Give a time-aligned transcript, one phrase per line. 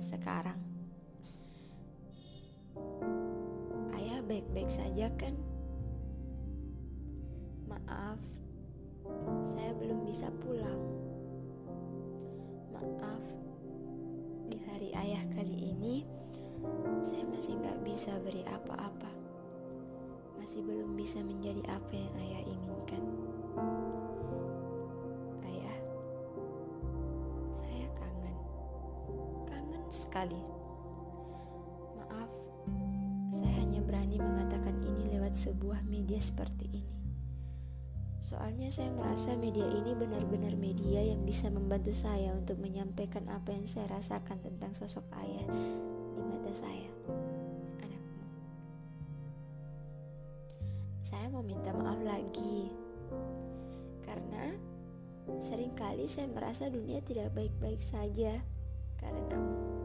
[0.00, 0.58] sekarang.
[3.90, 5.34] Ayah baik-baik saja kan?
[7.66, 8.22] Maaf,
[9.42, 10.82] saya belum bisa pulang.
[12.70, 13.24] Maaf,
[14.46, 16.06] di hari ayah kali ini
[17.02, 19.10] saya masih nggak bisa beri apa-apa.
[20.38, 22.39] Masih belum bisa menjadi apa yang ayah
[29.90, 30.38] sekali.
[31.98, 32.30] Maaf,
[33.34, 36.96] saya hanya berani mengatakan ini lewat sebuah media seperti ini.
[38.22, 43.66] Soalnya saya merasa media ini benar-benar media yang bisa membantu saya untuk menyampaikan apa yang
[43.66, 45.50] saya rasakan tentang sosok ayah
[46.14, 46.86] di mata saya,
[47.82, 48.26] anakmu.
[51.02, 52.70] Saya mau minta maaf lagi,
[54.06, 54.54] karena
[55.42, 58.46] sering kali saya merasa dunia tidak baik-baik saja
[59.00, 59.79] karenamu.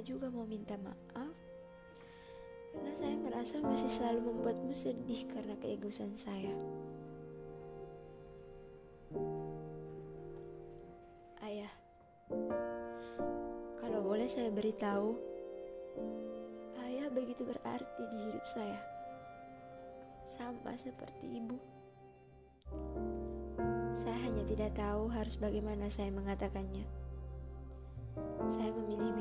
[0.00, 1.36] Juga mau minta maaf
[2.72, 6.50] karena saya merasa masih selalu membuatmu sedih karena keegoisan saya.
[11.44, 11.72] Ayah,
[13.78, 15.18] kalau boleh saya beritahu,
[16.86, 18.80] ayah begitu berarti di hidup saya.
[20.24, 21.58] Sama seperti ibu.
[23.92, 26.99] Saya hanya tidak tahu harus bagaimana saya mengatakannya.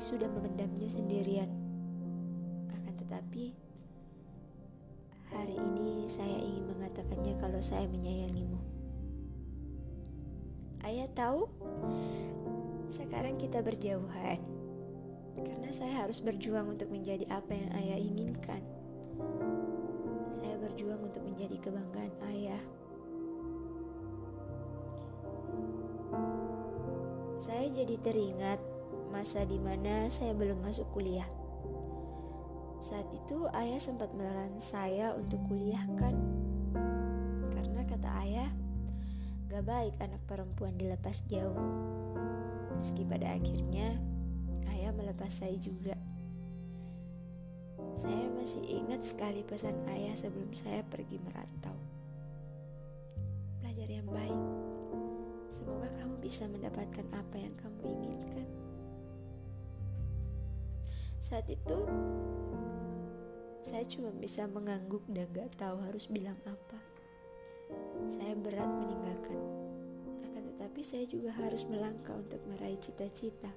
[0.00, 1.52] Dan memendamnya sendirian.
[2.72, 3.52] Akan tetapi,
[5.28, 8.56] hari ini saya ingin mengatakannya kalau saya menyayangimu.
[10.88, 11.52] Ayah tahu,
[12.88, 14.40] sekarang kita berjauhan.
[15.36, 18.64] Karena saya harus berjuang untuk menjadi apa yang ayah inginkan.
[20.32, 22.64] Saya berjuang untuk menjadi kebanggaan ayah.
[27.36, 28.69] Saya jadi teringat
[29.10, 31.26] masa di mana saya belum masuk kuliah.
[32.80, 36.16] Saat itu ayah sempat melarang saya untuk kuliah kan.
[37.52, 38.50] Karena kata ayah,
[39.52, 41.60] gak baik anak perempuan dilepas jauh.
[42.80, 44.00] Meski pada akhirnya
[44.72, 45.92] ayah melepas saya juga.
[48.00, 51.76] Saya masih ingat sekali pesan ayah sebelum saya pergi merantau.
[53.60, 54.42] Belajar yang baik.
[55.52, 58.48] Semoga kamu bisa mendapatkan apa yang kamu inginkan.
[61.20, 61.78] Saat itu,
[63.60, 66.80] saya cuma bisa mengangguk dan gak tahu harus bilang apa.
[68.08, 69.36] Saya berat meninggalkan,
[70.24, 73.52] akan tetapi saya juga harus melangkah untuk meraih cita-cita.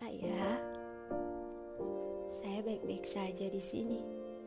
[0.00, 0.64] Ayah,
[2.32, 4.00] saya baik-baik saja di sini.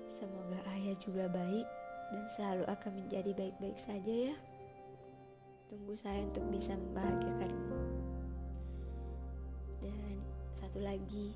[0.09, 1.67] Semoga ayah juga baik
[2.09, 4.35] dan selalu akan menjadi baik-baik saja ya.
[5.69, 7.88] Tunggu saya untuk bisa membahagiakanmu.
[10.69, 11.33] Satu lagi,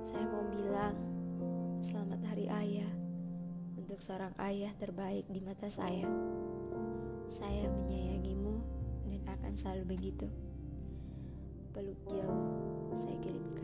[0.00, 0.96] saya mau bilang
[1.84, 2.88] selamat hari ayah
[3.76, 6.08] untuk seorang ayah terbaik di mata saya.
[7.28, 8.56] Saya menyayangimu
[9.12, 10.24] dan akan selalu begitu.
[11.76, 12.48] Peluk jauh
[12.96, 13.59] saya kirimkan